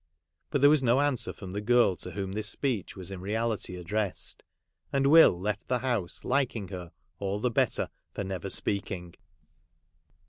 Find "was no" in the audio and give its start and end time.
0.71-0.99